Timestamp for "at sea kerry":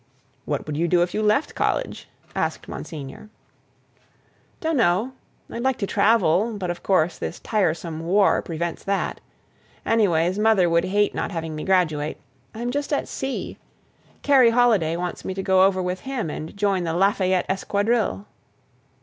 12.91-14.49